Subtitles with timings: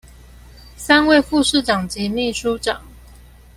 [0.75, 2.81] 三位副市長及秘書長